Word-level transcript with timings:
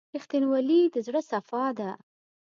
•رښتینولي 0.15 0.81
د 0.93 0.95
زړه 1.07 1.21
صفا 1.31 1.65
ده. 1.79 1.91